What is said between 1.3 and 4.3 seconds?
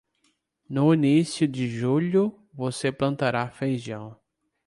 de julho, você plantará feijão.